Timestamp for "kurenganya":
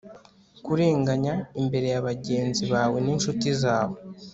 0.65-1.33